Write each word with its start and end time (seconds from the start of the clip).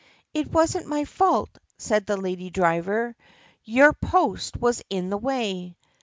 "It 0.33 0.51
was 0.51 0.75
n't 0.75 0.87
my 0.87 1.05
fault," 1.05 1.51
said 1.77 2.07
the 2.07 2.17
lady 2.17 2.49
driver. 2.49 3.15
"Your 3.65 3.93
post 3.93 4.57
was 4.57 4.81
in 4.89 5.11
the 5.11 5.17
way." 5.19 5.75